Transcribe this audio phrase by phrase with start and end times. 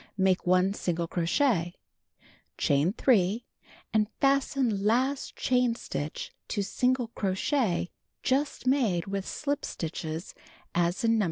[0.17, 1.75] Make 1 single crochet.
[2.57, 3.45] Chain 3
[3.93, 7.91] and fasten last chain stitch to single crochet
[8.23, 11.19] just made with slip stitch as in Nos.